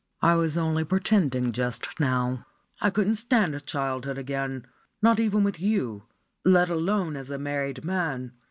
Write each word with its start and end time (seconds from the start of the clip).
I 0.23 0.33
was 0.33 0.57
only 0.57 0.83
pretending 0.83 1.51
just 1.51 1.99
now. 1.99 2.47
I 2.81 2.89
couldn't 2.89 3.17
stand 3.21 3.63
childhood 3.67 4.17
again, 4.17 4.65
not 4.99 5.19
even 5.19 5.43
with 5.43 5.59
you, 5.59 6.07
let 6.43 6.69
alone 6.71 7.15
as 7.15 7.29
a 7.29 7.37
married 7.37 7.85
man. 7.85 8.31